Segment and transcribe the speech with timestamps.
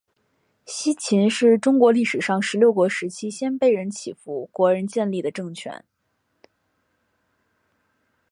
[0.65, 5.85] 西秦是中国历史上十六国时期鲜卑人乞伏国仁建立的政权。